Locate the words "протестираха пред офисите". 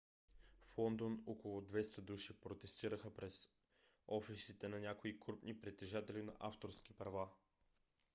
2.41-4.67